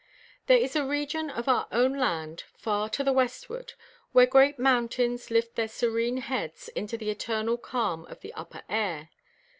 [0.47, 3.73] There is a region of our own land, far to the westward,
[4.13, 9.11] where great mountains lift their serene heads into the eternal calm of the upper air.